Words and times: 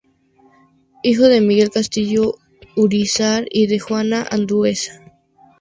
Hijo 1.03 1.27
de 1.27 1.41
Miguel 1.41 1.69
Castillo 1.69 2.39
Urízar 2.75 3.45
y 3.51 3.67
de 3.67 3.77
Juana 3.77 4.25
Andueza. 4.31 4.99